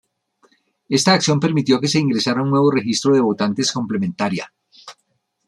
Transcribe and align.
Esta 0.89 1.13
acción 1.13 1.39
permitió 1.39 1.79
que 1.79 1.87
se 1.87 1.99
ingresara 1.99 2.41
un 2.41 2.49
nuevo 2.49 2.71
registro 2.71 3.13
de 3.13 3.21
votantes 3.21 3.71
complementaria. 3.71 4.51